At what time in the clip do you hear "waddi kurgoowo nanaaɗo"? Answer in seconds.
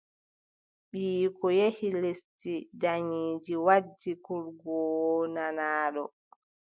3.65-6.03